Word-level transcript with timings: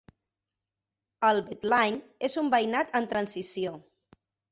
El 1.27 1.41
Beltline 1.49 1.99
és 2.29 2.37
un 2.43 2.49
veïnat 2.55 2.97
en 3.01 3.07
transició. 3.13 3.75